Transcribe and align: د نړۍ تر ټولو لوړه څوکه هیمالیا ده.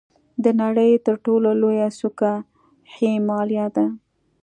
د 0.43 0.45
نړۍ 0.61 0.91
تر 1.05 1.15
ټولو 1.25 1.49
لوړه 1.61 1.87
څوکه 1.99 2.31
هیمالیا 2.95 3.65
ده. 3.75 3.85